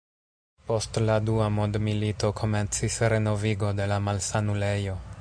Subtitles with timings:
[0.71, 5.03] Post la dua mondmilito komencis renovigo de la malsanulejo.